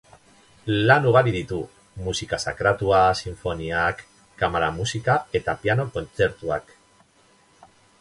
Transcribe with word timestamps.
Lan 0.91 1.03
ugari 1.09 1.33
ditu: 1.35 1.59
musika 2.07 2.39
sakratua, 2.47 3.03
sinfoniak, 3.21 4.03
kamara-musika 4.43 5.21
eta 5.41 5.59
piano-kontzertuak. 5.63 6.79